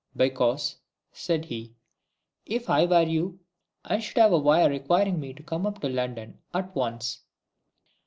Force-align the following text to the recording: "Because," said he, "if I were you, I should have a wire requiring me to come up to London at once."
"Because," 0.17 0.77
said 1.11 1.45
he, 1.45 1.75
"if 2.47 2.71
I 2.71 2.85
were 2.87 3.03
you, 3.03 3.39
I 3.85 3.99
should 3.99 4.17
have 4.17 4.33
a 4.33 4.37
wire 4.39 4.67
requiring 4.67 5.19
me 5.19 5.31
to 5.35 5.43
come 5.43 5.67
up 5.67 5.79
to 5.81 5.89
London 5.89 6.39
at 6.55 6.75
once." 6.75 7.21